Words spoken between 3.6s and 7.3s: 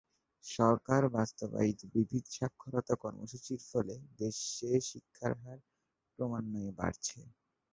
ফলে দেশে শিক্ষার হার ক্রমান্বয়ে বাড়ছে।